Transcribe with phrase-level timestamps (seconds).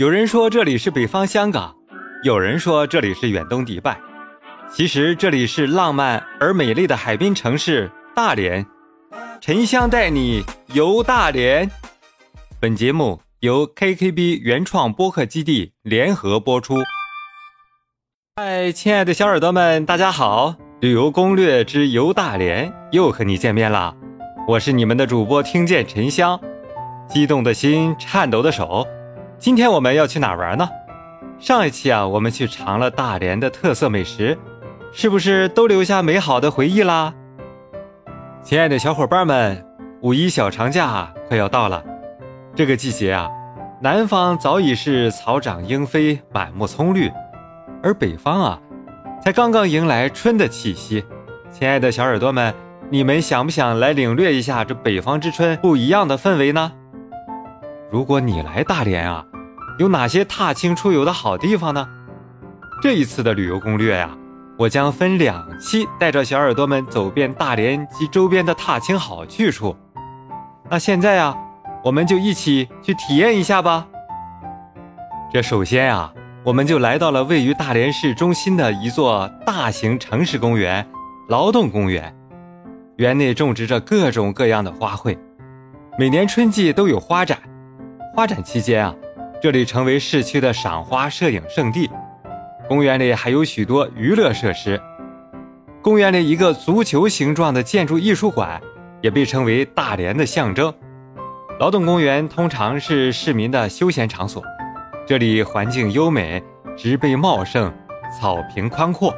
[0.00, 1.76] 有人说这里是北方香港，
[2.22, 4.00] 有人说这里是远东迪拜，
[4.72, 8.64] 其实这里是浪漫而美丽的海滨城市大连。
[9.42, 11.70] 沉香带你游大连。
[12.58, 16.76] 本节目由 KKB 原创播客基地联合播出。
[18.36, 20.56] 嗨，亲爱的小耳朵们，大家好！
[20.80, 23.94] 旅游攻略之游大连又和你见面啦！
[24.48, 26.40] 我是你们的主播，听见沉香，
[27.06, 28.88] 激动的心，颤抖的手。
[29.40, 30.68] 今天我们要去哪玩呢？
[31.38, 34.36] 上一期啊，我们去尝了大连的特色美食，
[34.92, 37.14] 是不是都留下美好的回忆啦？
[38.42, 39.64] 亲爱的小伙伴们，
[40.02, 41.82] 五一小长假快要到了，
[42.54, 43.30] 这个季节啊，
[43.80, 47.10] 南方早已是草长莺飞、满目葱绿，
[47.82, 48.60] 而北方啊，
[49.22, 51.02] 才刚刚迎来春的气息。
[51.50, 52.54] 亲爱的小耳朵们，
[52.90, 56.72] 你们想不想来领略一下这北方之春不一样的氛围呢？
[57.90, 59.24] 如果你来大连啊，
[59.80, 61.88] 有哪些踏青出游的好地方呢？
[62.82, 64.14] 这一次的旅游攻略呀。
[64.58, 69.74] 我将分两期带着小耳朵们走遍大连及周边的踏青好去处。
[70.68, 71.34] 那现在呀，
[71.82, 73.88] 我们就一起去体验一下吧。
[75.32, 76.12] 这首先啊，
[76.44, 80.86] 我们就来到了位于大连市中心的一座大型城市公园——
[81.30, 82.14] 劳动公园。
[82.96, 85.16] 园内种植着各种各样的花卉，
[85.98, 87.38] 每年春季都有花展。
[88.14, 88.94] 花展期间啊，
[89.42, 91.90] 这里成为市区的赏花摄影圣地。
[92.68, 94.78] 公园里还有许多娱乐设施。
[95.80, 98.60] 公园里一个足球形状的建筑艺术馆，
[99.00, 100.72] 也被称为大连的象征。
[101.58, 104.42] 劳动公园通常是市民的休闲场所，
[105.06, 106.42] 这里环境优美，
[106.76, 107.72] 植被茂盛，
[108.20, 109.14] 草坪宽阔，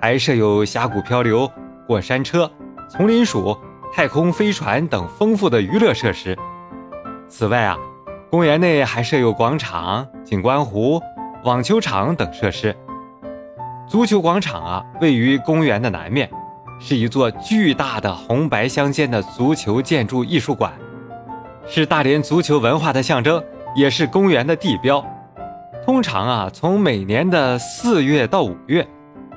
[0.00, 1.50] 还设有峡谷漂流、
[1.86, 2.50] 过山车、
[2.88, 3.54] 丛林鼠、
[3.92, 6.34] 太空飞船等丰富的娱乐设施。
[7.28, 7.76] 此外啊，
[8.32, 10.98] 公园内还设有广场、景观湖。
[11.44, 12.74] 网球场等设施，
[13.86, 16.30] 足球广场啊，位于公园的南面，
[16.80, 20.72] 是一座巨大的红白相间的足球建筑艺术馆，
[21.66, 23.42] 是大连足球文化的象征，
[23.76, 25.04] 也是公园的地标。
[25.84, 28.88] 通常啊，从每年的四月到五月，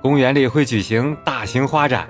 [0.00, 2.08] 公园里会举行大型花展，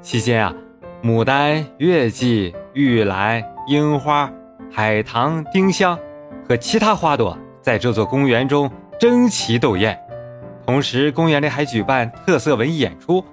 [0.00, 0.54] 期间啊，
[1.02, 4.30] 牡丹、月季、玉兰、樱花、
[4.70, 5.98] 海棠、丁香
[6.52, 8.70] 和其他花朵在这座公园中。
[9.00, 9.98] 争奇斗艳，
[10.66, 13.24] 同时公园里还举办特色文艺演出、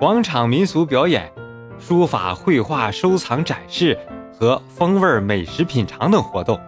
[0.00, 1.32] 广场民俗表演、
[1.78, 3.96] 书法绘画收藏展示
[4.36, 6.60] 和风味美食品尝等活动。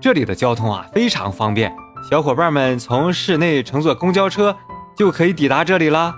[0.00, 1.74] 这里的交通啊非常方便，
[2.08, 4.56] 小伙伴们从市内乘坐公交车
[4.96, 6.14] 就可以抵达这里啦。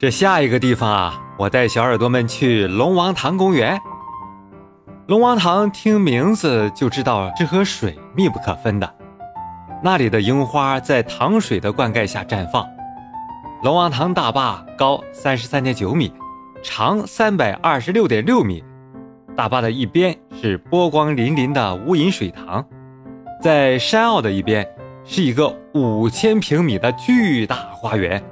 [0.00, 3.80] 这下一个地方啊，我带小耳朵们去龙王塘公园。
[5.08, 8.94] 龙王塘听名字就知道是和水密不可分的。
[9.82, 12.68] 那里的樱花在塘水的灌溉下绽放。
[13.62, 16.12] 龙王塘大坝高三十三点九米，
[16.62, 18.62] 长三百二十六点六米。
[19.34, 22.62] 大坝的一边是波光粼粼的无垠水塘，
[23.40, 24.68] 在山坳的一边
[25.06, 28.22] 是一个五千平米的巨大花园。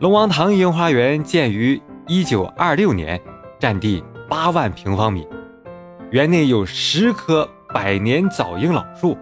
[0.00, 3.20] 龙王塘樱花园建于一九二六年，
[3.58, 5.28] 占地八万平方米，
[6.10, 9.16] 园内有十棵百年早樱老树。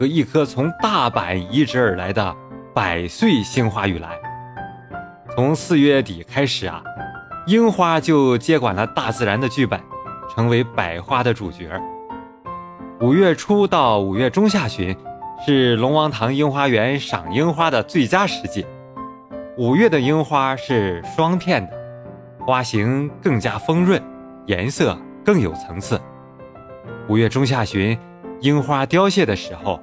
[0.00, 2.34] 和一棵从大阪移植而来的
[2.74, 4.10] 百岁杏花玉兰。
[5.32, 6.82] 从四月底开始啊，
[7.46, 9.80] 樱花就接管了大自然的剧本，
[10.34, 11.80] 成为百花的主角。
[13.00, 14.96] 五月初到五月中下旬
[15.46, 18.66] 是龙王塘樱花园赏樱花的最佳时节。
[19.56, 21.72] 五月的樱花是双片的，
[22.44, 24.02] 花型更加丰润，
[24.46, 26.00] 颜色更有层次。
[27.12, 27.98] 五月中下旬，
[28.40, 29.78] 樱花凋谢的时候。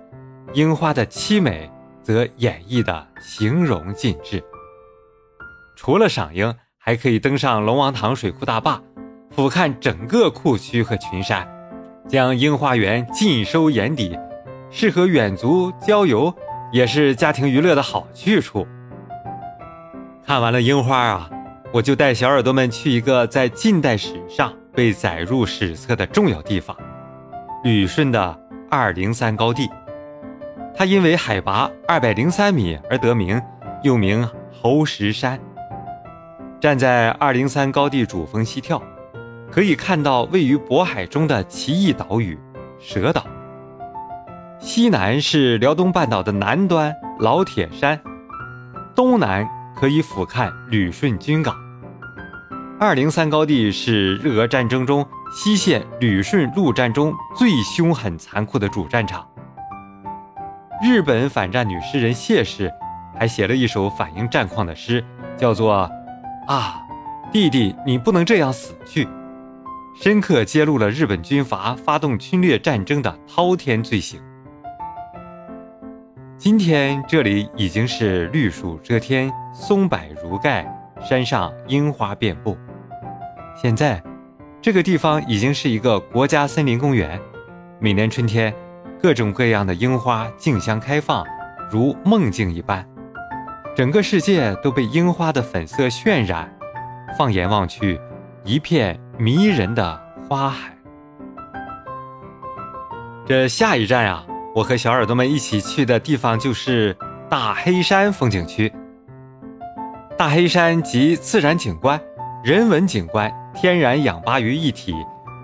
[0.54, 1.70] 樱花的凄美，
[2.02, 4.44] 则演绎的形容尽致。
[5.76, 8.82] 除了赏樱，还可以登上龙王塘水库大坝，
[9.30, 11.48] 俯瞰整个库区和群山，
[12.08, 14.18] 将樱花园尽收眼底，
[14.72, 16.34] 适合远足郊游，
[16.74, 18.66] 也是家庭娱乐的好去处。
[20.26, 21.30] 看完了樱花啊，
[21.72, 26.76] 我就带小耳朵们去一个在近代史上被载入史册的重要地方——
[27.62, 28.40] 旅顺的
[28.70, 29.70] 二零三高地。
[30.74, 33.42] 它因为海拔二百零三米而得名，
[33.84, 35.38] 又名猴石山。
[36.62, 38.82] 站在二零三高地主峰西眺，
[39.52, 42.40] 可以看到位于渤海中的奇异岛屿
[42.80, 43.26] 蛇岛。
[44.60, 48.00] 西南是辽东半岛的南端老铁山，
[48.96, 49.46] 东南
[49.76, 51.54] 可以俯瞰旅顺军港。
[52.80, 59.28] 二零三高地是日俄战争中西线旅顺陆战中最凶狠残酷的主战场。
[60.82, 62.72] 日本反战女诗人谢氏
[63.14, 65.04] 还写了一首反映战况的诗，
[65.36, 65.90] 叫做
[66.48, 66.82] 《啊，
[67.34, 69.04] 弟弟，你不能这样死去》，
[70.02, 74.22] 深刻揭露了日本军阀发动侵略战争的滔天罪行。
[76.38, 80.66] 今天这里已经是绿树遮天、松柏如盖，
[81.02, 82.58] 山上樱花遍布。
[83.62, 84.02] 现在，
[84.62, 87.20] 这个地方已经是一个国家森林公园。
[87.78, 88.56] 每年春天，
[89.02, 91.26] 各种各样的樱花竞相开放，
[91.70, 92.88] 如梦境一般。
[93.76, 96.50] 整个世界都被樱花的粉色渲染，
[97.18, 98.00] 放眼望去，
[98.46, 100.72] 一片迷人的花海。
[103.26, 104.24] 这下一站呀！
[104.56, 106.96] 我和小耳朵们一起去的地方就是
[107.30, 108.72] 大黑山风景区。
[110.18, 112.00] 大黑山集自然景观、
[112.42, 114.96] 人文景观、天然氧吧于一体，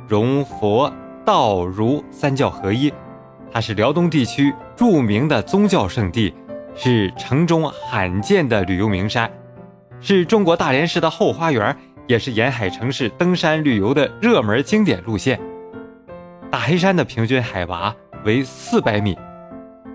[0.08, 0.90] 融佛、
[1.26, 2.94] 道、儒三教合一。
[3.52, 6.34] 它是辽东地区著名的宗教圣地，
[6.76, 9.30] 是城中罕见的旅游名山，
[10.00, 11.76] 是中国大连市的后花园，
[12.08, 15.38] 也是沿海城市登山旅游的热门经典路线。
[16.50, 17.94] 大黑山的平均海拔。
[18.24, 19.16] 为四百米，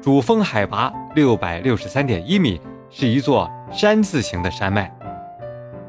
[0.00, 4.94] 主峰海拔六百六十三点一米，是一座山字形的山脉。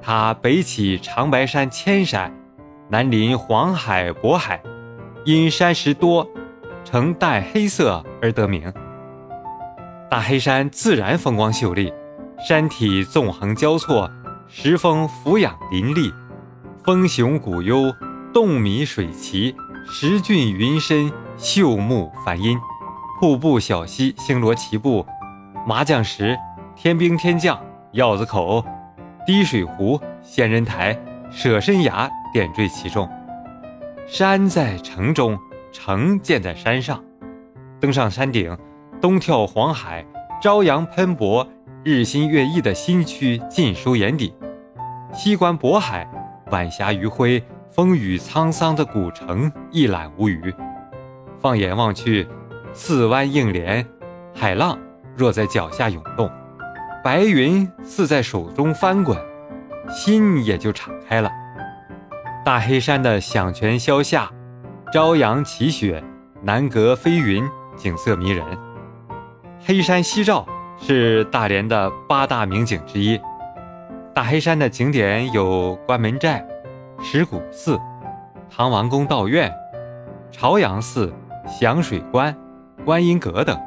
[0.02, 2.34] 它北起长白山千山，
[2.90, 4.62] 南临黄海渤海，
[5.26, 6.28] 因山石多，
[6.84, 8.74] 呈淡黑色而得名。
[10.10, 11.94] 大黑山自然风光秀丽，
[12.46, 14.10] 山体纵横交错，
[14.48, 16.12] 石峰俯仰林立，
[16.84, 17.94] 峰雄谷幽，
[18.34, 19.56] 洞迷水奇，
[19.88, 21.12] 石峻云深。
[21.38, 22.60] 秀木繁阴，
[23.20, 25.04] 瀑布小溪星罗棋布，
[25.66, 26.38] 麻将石、
[26.76, 27.60] 天兵天将、
[27.94, 28.64] 鹞子口、
[29.26, 30.98] 滴水湖、仙人台、
[31.30, 33.10] 舍身崖点缀其中。
[34.08, 35.38] 山在城中，
[35.72, 37.02] 城建在山上。
[37.80, 38.58] 登上山顶，
[39.00, 40.06] 东眺黄海，
[40.42, 41.48] 朝阳喷薄，
[41.84, 44.34] 日新月异的新区尽收眼底；
[45.14, 46.08] 西观渤海，
[46.52, 50.54] 晚霞余晖，风雨沧桑的古城一览无余。
[51.40, 52.28] 放眼望去，
[52.74, 53.86] 四湾映连，
[54.34, 54.78] 海浪
[55.16, 56.30] 若在脚下涌动，
[57.04, 59.18] 白云似在手中翻滚，
[59.90, 61.30] 心也就敞开了。
[62.46, 64.30] 大黑山的响泉霄下，
[64.94, 66.04] 朝阳起雪，
[66.42, 68.46] 南阁飞云，景色迷人。
[69.66, 70.46] 黑山夕照
[70.80, 73.20] 是大连的八大名景之一。
[74.14, 76.46] 大黑山的景点有关门寨、
[77.02, 77.80] 石鼓寺、
[78.50, 79.52] 唐王宫道院、
[80.32, 81.14] 朝阳寺。
[81.48, 82.34] 响水关、
[82.86, 83.60] 观音阁等。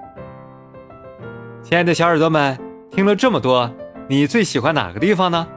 [1.60, 2.56] 亲爱的小耳朵们，
[2.94, 3.68] 听了这么多，
[4.08, 5.48] 你最喜欢哪个地方呢？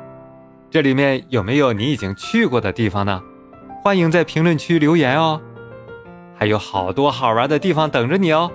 [0.72, 3.22] 这里面有没有你已经去过的地方呢？
[3.84, 5.40] 欢迎在评论区留言哦。
[6.36, 8.52] 还有好多好玩的地方等着你哦，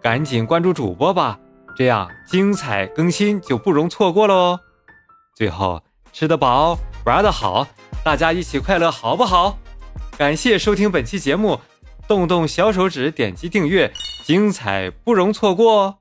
[0.00, 1.40] 赶紧关注主播吧，
[1.76, 4.60] 这样精彩更新就不容错过了哦。
[5.34, 7.66] 最后，吃得饱，玩得好，
[8.04, 9.58] 大家一起快乐好不好？
[10.16, 11.58] 感谢收听本期节目。
[12.06, 13.92] 动动小手指，点击订阅，
[14.24, 15.96] 精彩不容错过哦！